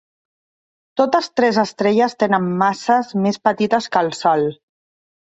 [1.01, 4.49] Totes tres estrelles tenen masses més petites que el Sol.